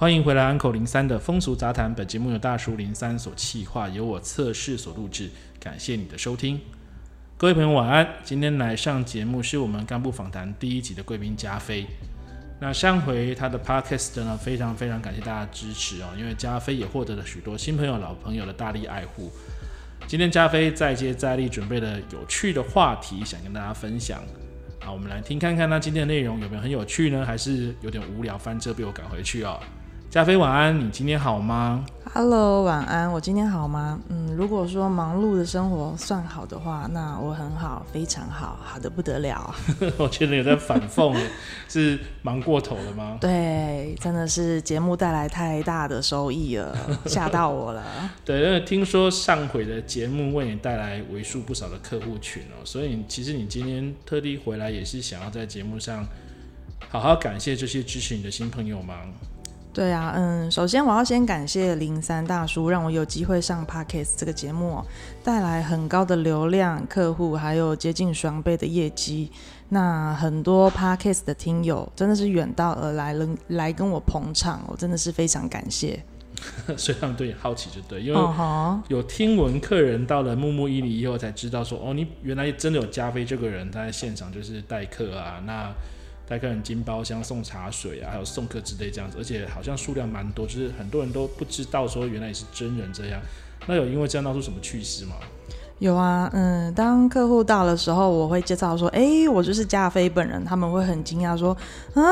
[0.00, 1.94] 欢迎回来，Uncle 零三的风俗杂谈。
[1.94, 5.28] 本节目由大叔零三所企划，由我测试所录制。
[5.60, 6.58] 感谢你的收听，
[7.36, 8.08] 各位朋友晚安。
[8.24, 11.86] 今天来上节目是我们干部访谈第一集的贵宾加菲。
[12.60, 19.30] 那上回他的 Podcast 呢，非常非常感谢大家支持哦，因为加菲也获得了许多新朋友、老朋友的大力爱护。
[20.06, 24.22] 今天加菲再接再厉，准备了有趣的话题，想跟大家分享。
[24.80, 27.22] 好，我们来听看看，那今天的内容有没有很有趣呢？
[27.22, 29.60] 还是有点无聊，翻车被我赶回去哦。
[30.10, 33.96] 加菲晚安，你今天好吗？Hello，晚安，我今天好吗？
[34.08, 39.54] 嗯，如果说忙碌的生活算好的话，那我很好，非常好，好的不得了。
[39.98, 41.16] 我觉得有在反讽，
[41.70, 43.18] 是忙过头了吗？
[43.20, 47.80] 对，真的是节目带来太大的收益了，吓到我了。
[48.26, 56.04] 对，因为听说上回的节目为你带来为数不少的客户群哦，所以其实你今天特地回来也是想要在节目上
[56.88, 58.96] 好好感谢这些支持你的新朋友吗？
[59.72, 64.84] 对啊，嗯，首先我要先感谢零三大叔，让我有机会上 Parkes 这个节目，
[65.22, 69.30] 带来很高的流量、客户，还有接近双倍的业绩。
[69.68, 76.02] 那很多 Parkes 的听友真的是远道而来，能来跟我捧场，我真的是非常感谢。
[76.76, 78.20] 所以他们对你好奇就对，因为
[78.88, 85.72] 有听闻客人到了木木伊里以后才知道说，哦，你原来真的有加菲这个人，他在现场就是代客啊，那。
[86.30, 93.20] 带客人进包厢送茶水啊，还有送客之类这样子，而且好像数量蛮多，就是很多人都不知道说原来也是真人这样。
[93.66, 95.16] 那有因为这样闹出什么趣事吗？
[95.80, 101.56] 有啊，嗯，当客户到的时候，我会介绍说，哎、我就是加菲本人，他们会很惊讶说，
[101.94, 102.02] 啊，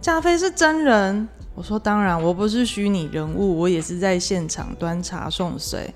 [0.00, 1.28] 加菲是真人？
[1.54, 5.92] 我说当然，我不是虚拟人物，我也是在现场端茶送水。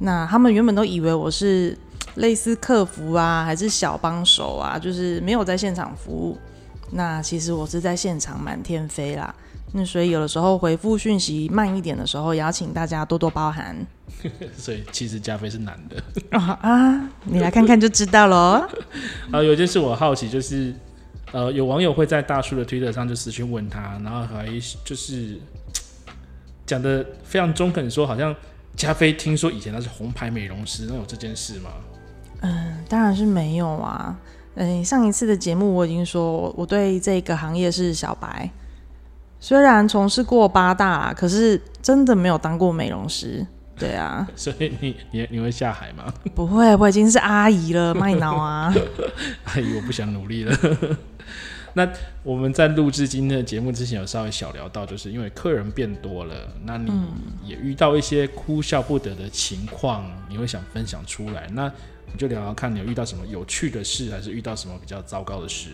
[0.00, 1.78] 那他们原本都以为我是
[2.16, 6.36] 类似客服啊，还是小帮手啊，就是没有在现场服务。
[6.92, 9.34] 那其实我是在现场满天飞啦，
[9.72, 13.76] 那所以有的时候回复讯息慢一点的时候，也要请大家多多包涵。
[14.56, 18.66] 所以其实加菲是男的啊 啊，你来看看就知道喽。
[19.30, 20.72] 啊，有件事我好奇，就是
[21.32, 24.46] 呃，有网友会在大叔的推特上就私讯问他，然后还
[24.84, 25.38] 就是
[26.64, 28.34] 讲的非常中肯，说好像
[28.74, 31.70] 加菲听说以前他是红牌美容师，那有这件事吗？
[32.40, 34.16] 嗯，当然是没有啊。
[34.56, 38.50] 嗯，上一次的节目我已经说，我对这个行业是小白，
[39.38, 43.46] 虽然从事过八大，可是真的没有当过美容师。
[43.78, 46.10] 对啊， 所以你你你会下海吗？
[46.34, 48.74] 不会，我已经是阿姨了，麦脑啊！
[49.44, 50.58] 阿姨，我不想努力了。
[51.74, 51.86] 那
[52.22, 56.34] 我们在录制今天的节目之前，有稍微小聊到，就是因为客人变多了，
[56.64, 56.90] 那你
[57.44, 61.46] 也遇到一些哭笑不得的情况，你会想分享出来。
[61.52, 61.70] 那
[62.12, 65.70] 你就聊聊看，你有遇到什么有趣的事，还是遇到什么比较糟糕的事？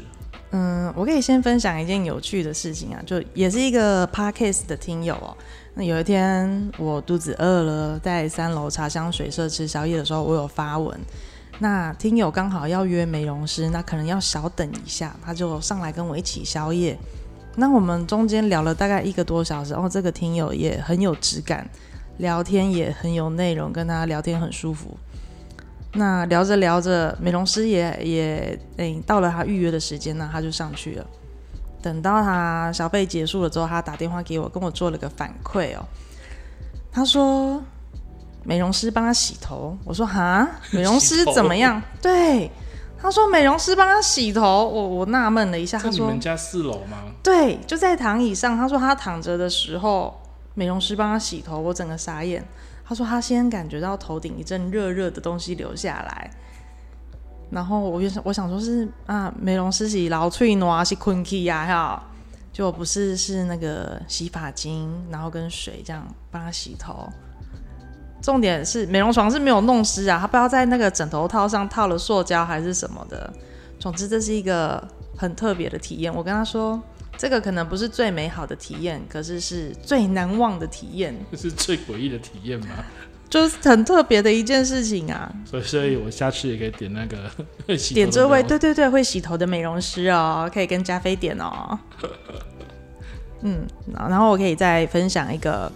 [0.50, 5.36] 嗯，我可以先分享一件有趣的事情啊，就也是一个 Podcast 的听友哦。
[5.74, 10.98] 那有一天我肚子饿了，在三楼茶香水社吃宵夜的时候，我有发文。
[11.58, 16.98] 那听友刚好要约美容师，那可能要小等一下，他就上来跟我一起宵夜。
[17.56, 21.66] 那我们中间聊了大概一个多小时，哦，这个听友也很有质感，
[22.18, 24.96] 聊天也很有内容，跟他聊天很舒服。
[25.94, 31.06] 那聊着聊着，美容师也也诶、欸、到了他预约的时间呢，他就上去了。
[31.82, 35.84] 等到他消费结束了之后，他打电话给我，跟我做了个反馈哦。
[36.90, 37.62] 他说
[38.44, 41.82] 美容师帮他洗头，我说哈， 美容师怎么样？
[42.00, 42.50] 对，
[42.98, 46.98] 他说美容师帮他洗头，我我纳闷了一下，他说你们家四楼吗？
[47.22, 48.56] 对，就在躺椅上。
[48.56, 50.18] 他说他躺着的时候，
[50.54, 52.42] 美容师帮他洗头，我整个傻眼。
[52.92, 56.30] 他说他先感觉到头顶一阵热热的东西流下来，
[57.50, 62.04] 然后我就想，我想说是啊，美容师是老脆挪是困气呀哈，
[62.52, 67.08] 就不是是那个洗发精，然后跟水这样帮他洗头。
[68.20, 73.32] 重点是美容床是没有弄湿啊，他不知道在那个枕头套上套了塑胶还是什么的。
[73.80, 74.86] 总之这是一个
[75.16, 76.14] 很特别的体验。
[76.14, 76.78] 我跟他说，
[77.16, 81.14] 这个可能不是最美好的体验，可是是最难忘的体验。
[81.30, 82.66] 这是最诡异的体验吗？
[83.30, 85.32] 就是很特别的一件事情啊。
[85.44, 87.30] 所以，所以我下次也可以点那个
[87.78, 91.78] 洗点这位，对对对，会洗头的美容师哦，可以跟加菲点哦。
[93.42, 95.70] 嗯，然后我可以再分享一个。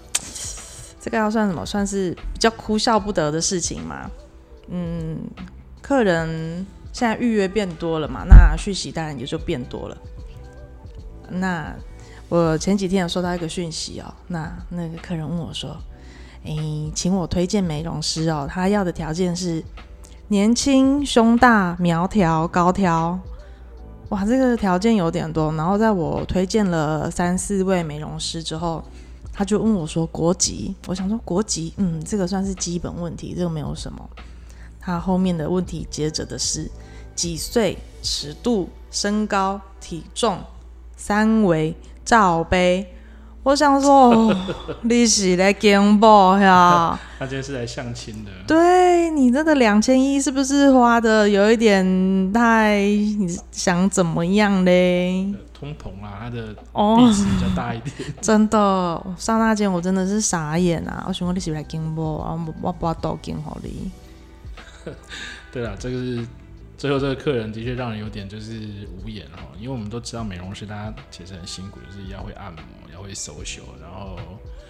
[1.01, 1.65] 这个要算什么？
[1.65, 4.11] 算是比较哭笑不得的事情嘛。
[4.69, 5.17] 嗯，
[5.81, 9.97] 客人现在预约变多了嘛，那续洗当然也就变多了。
[11.31, 11.75] 那
[12.29, 15.77] 我前几天有收到一个讯息哦，那那个客人问我说
[16.45, 19.63] ：“诶，请我推荐美容师哦，他要的条件是
[20.29, 23.19] 年轻、胸大、苗条、高挑。”
[24.11, 25.53] 哇，这个条件有点多。
[25.55, 28.83] 然后在我推荐了三四位美容师之后。
[29.39, 34.09] 他就问我说：“国籍？”我想说：“国籍，嗯，这个算是基本问题，这个没有什么。”
[34.81, 36.71] 他后面的问题接着的是
[37.15, 40.39] 几岁、尺度、身高、体重、
[41.07, 41.73] 三维、
[42.05, 42.85] 罩杯。
[43.45, 44.35] 我想说，
[44.83, 46.99] 你是来 game boy 呀？
[47.17, 48.31] 他今天是来相亲的。
[48.45, 51.85] 对，你这个两千一是不是花的有一点
[52.33, 52.81] 太？
[52.81, 55.33] 你想怎么样嘞？
[55.55, 57.95] 通膨啊，它的币值比较大一点。
[58.09, 61.05] Oh, 真的，刹那间我真的是傻眼啊！
[61.07, 63.93] 我想说你是来竞报，我我不都竞好你。
[65.53, 66.27] 对了，这个是
[66.77, 68.53] 最后这个客人的确让人有点就是
[69.03, 72.63] 无言哈，因为我们都知道美容师大家其实很辛苦，就是要会按摩，
[72.93, 74.19] 要会手修，然后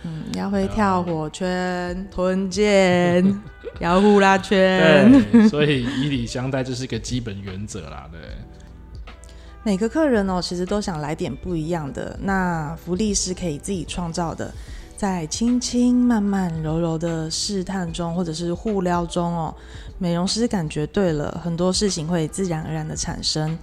[0.05, 3.43] 嗯，要会跳火圈、臀肩、
[3.81, 5.11] 摇呼啦圈。
[5.33, 8.21] 对，所以以礼相待这是一个基本原则啦，对。
[9.65, 12.17] 每个客人哦，其实都想来点不一样的。
[12.23, 14.55] 那福利是可以自己创造的，
[14.97, 19.55] 在轻轻、慢慢、柔柔的试探中，或者是互撩中哦，
[19.99, 23.57] 美容师感觉对了，很多事情会自然而然的产生。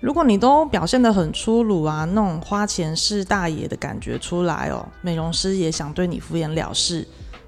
[0.00, 7.06] 如果你都表现得很粗鲁啊，那种花钱是大爷的感觉出来哦，美容师也想对你敷衍了事，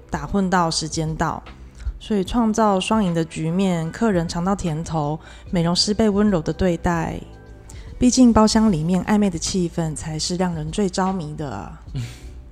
[0.09, 1.43] 打混到时间到。
[1.99, 5.19] 所以创造双赢的局面，客人尝到甜头，
[5.51, 7.19] 美容师被温柔的对待。
[7.97, 11.81] 毕竟包厢里面暧昧的气氛才是让人最着迷的啊。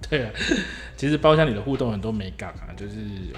[0.09, 0.31] 对啊，
[0.97, 2.95] 其实包厢里的互动很多美感啊，就是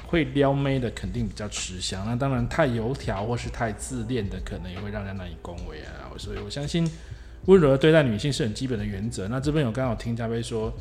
[0.07, 2.05] 会撩妹的肯定比较吃香。
[2.05, 6.09] 那当然太油条或是太自恋的，可能也会让人难以恭维啊。
[6.17, 6.89] 所以我相信
[7.45, 9.27] 温柔的对待女性是很基本的原则。
[9.27, 10.73] 那这边有刚好听嘉宾说，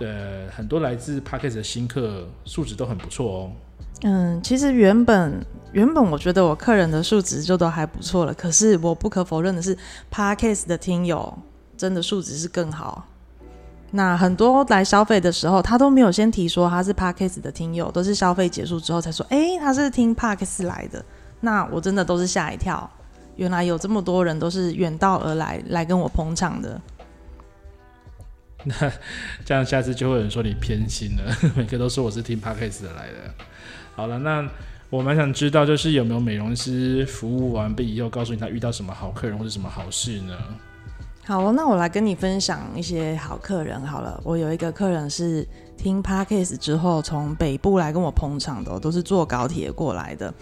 [0.00, 3.52] 呃，很多来自 Podcast 的新客素质都很不错哦。
[4.02, 9.76] 嗯，其实原本原本我觉得我客人的素质就都还不错了，可是我不可否认的是
[10.10, 11.36] ，Podcast 的听友
[11.76, 13.06] 真的素质是更好。
[13.90, 21.02] 那很多来消费的时候，他都没有先提说他是 parkas 的听友，都是消费结束之后才说，哎，他是听 parkas 来的。
[21.40, 22.90] 那我真的都是吓一跳，
[23.36, 26.80] 原来有这么多人都是远道而来来跟我捧场的。
[28.64, 28.74] 那
[29.44, 33.34] 这样下次就会有人说你偏心了， 每个都说我是听 Podcast 的来的。
[33.94, 34.46] 好了，那
[34.90, 40.34] 我蛮想知道，就是有没有美容师服务完毕以后，告诉你他遇到什么好客人或者什么好事呢？
[41.28, 44.18] 好，那我来跟你分享一些好客人好了。
[44.24, 45.46] 我有一个客人是
[45.76, 50.32] 听 Podcast 之后从北部来跟我捧场的，都是坐高铁过来的。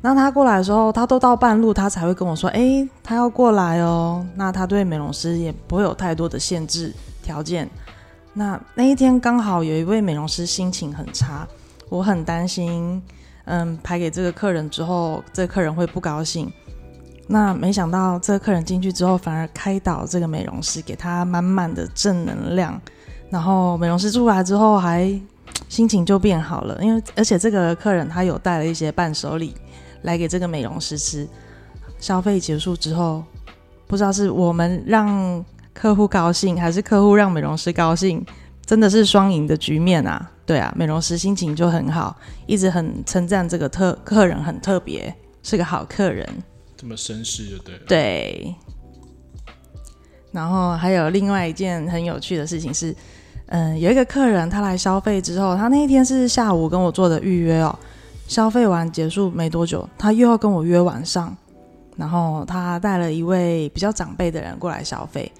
[0.00, 7.68] 那他过来的时候，他都到半路，他才会跟我说：“诶，他要过来哦。”那他对美容师也不会有太多的限制条件。
[8.32, 11.46] 那那一天刚好有一位美容师心情很差。
[11.90, 13.02] 我很担心，
[13.44, 16.50] 嗯，排给这个客人之后，这个客人会不高兴。
[17.28, 22.80] 那没想到这个客人进去之后，反而开导这个美容师，给他满满的正能量。
[23.30, 25.12] 然后美容师出来之后，还
[25.68, 26.78] 心情就变好了。
[26.80, 29.54] 因为而且这个客人他有带了一些伴手礼
[30.02, 31.28] 来给这个美容师吃。
[31.98, 33.24] 消费结束之后，
[33.86, 38.24] 不知道是我们让客户高兴，还是客户让美容师高兴，
[38.64, 40.30] 真的是双赢的局面啊！
[40.44, 42.14] 对啊，美容师心情就很好，
[42.46, 46.28] 一直很称赞这个特客人很特别，是个好客人。
[46.76, 47.80] 这么绅士就对了。
[47.86, 48.54] 对。
[50.32, 52.94] 然后还有另外一件很有趣的事情是，
[53.46, 57.78] 嗯，有一个客人他来消费之后，他那一天是下午跟我做的预约哦，
[58.28, 61.34] 消费完结束没多久，他又要跟我约晚上，
[61.96, 65.32] 然后他带了一位比较长辈的人过来消费，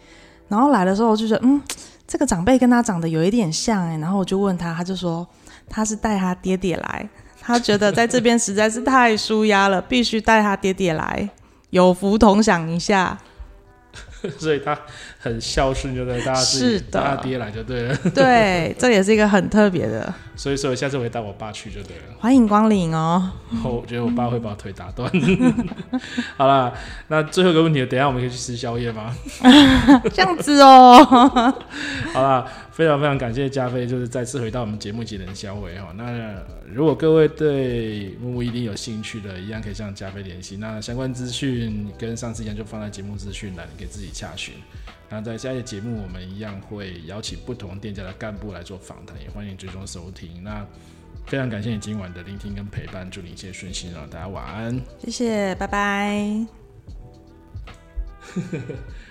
[0.49, 1.61] 然后来的时候就觉得嗯。
[2.09, 5.27] 这个长辈跟他长得有一点像哎，然后我就问他，他就说
[5.69, 7.09] 他是带他爹爹来，
[7.47, 11.31] 他觉得在这边实在是太舒压了，必须带他爹爹来，
[11.71, 13.17] 有福同享一下。
[14.37, 14.77] 所以他
[15.19, 17.97] 很孝顺，就对大家是的，他爹来就对了。
[18.15, 20.13] 对，这也是一个很特别的。
[20.37, 22.03] 所以说，下次我会带我爸去就对了。
[22.19, 23.33] 欢迎光临哦。
[23.65, 25.11] 我觉得我爸会把我腿打断。
[26.37, 26.73] 好啦，
[27.09, 29.17] 那最后一个问题，等一下我们可以去吃宵夜吗？
[30.13, 31.03] 这样子哦。
[32.13, 35.89] 好啦，非常非常感谢加菲，就是再次回到我们节目技能销毁哈。
[35.97, 36.35] 那
[36.71, 40.59] 如果各位对木木一定有兴趣的，一样可以向加菲联系。
[40.59, 44.53] 那相关资讯跟上次一样，就放在节目资讯栏，你可以自己查询。
[45.09, 50.43] 那在下一节节目，我们一样会邀请不同店家的干部来做访谈，也欢迎追踪收听。
[50.43, 50.67] 那
[51.27, 54.07] 非常感谢你今晚的聆听跟陪伴，祝你一切顺心啊！
[54.11, 56.47] 大家晚安，谢谢，拜拜。